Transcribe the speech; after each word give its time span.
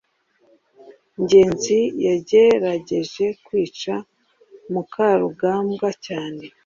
ngenzi 1.21 1.79
yagerageje 2.05 3.25
kwica 3.45 3.93
mukarugambwa 4.71 5.89
cyane 6.05 6.43